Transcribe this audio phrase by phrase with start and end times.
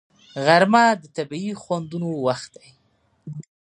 [0.45, 2.69] غرمه د طبیعي خوندونو وخت دی